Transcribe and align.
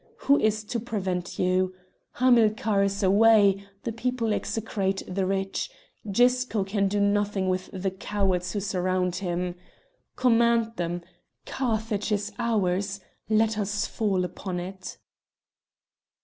Who 0.25 0.39
is 0.39 0.63
to 0.63 0.79
prevent 0.79 1.37
you? 1.37 1.75
Hamilcar 2.13 2.81
is 2.81 3.03
away; 3.03 3.63
the 3.83 3.91
people 3.91 4.33
execrate 4.33 5.03
the 5.07 5.27
rich; 5.27 5.69
Gisco 6.11 6.63
can 6.63 6.87
do 6.87 6.99
nothing 6.99 7.49
with 7.49 7.69
the 7.71 7.91
cowards 7.91 8.53
who 8.53 8.59
surround 8.61 9.17
him. 9.17 9.53
Command 10.15 10.71
them! 10.77 11.03
Carthage 11.45 12.11
is 12.11 12.31
ours; 12.39 13.01
let 13.29 13.59
us 13.59 13.85
fall 13.85 14.25
upon 14.25 14.59
it!" 14.59 14.97